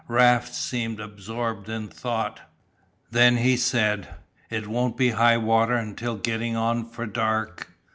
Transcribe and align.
Raft 0.07 0.55
seemed 0.55 0.99
absorbed 0.99 1.69
in 1.69 1.87
thought. 1.87 2.39
Then 3.11 3.37
he 3.37 3.55
said: 3.55 4.07
"It 4.49 4.65
won't 4.65 4.97
be 4.97 5.11
high 5.11 5.37
water 5.37 5.75
until 5.75 6.15
gettin' 6.15 6.55
on 6.55 6.89
for 6.89 7.05
dark. 7.05 7.71